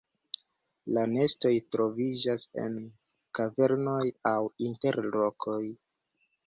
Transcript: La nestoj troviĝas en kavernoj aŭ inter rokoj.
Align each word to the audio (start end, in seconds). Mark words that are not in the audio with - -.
La 0.97 1.03
nestoj 1.11 1.51
troviĝas 1.75 2.47
en 2.63 2.81
kavernoj 3.41 4.03
aŭ 4.35 4.37
inter 4.71 5.03
rokoj. 5.21 5.65